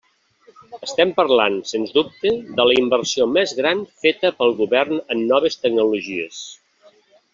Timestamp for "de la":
2.59-2.77